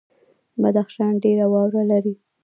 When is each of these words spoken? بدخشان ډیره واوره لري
بدخشان 0.61 1.13
ډیره 1.23 1.45
واوره 1.53 1.81
لري 1.91 2.13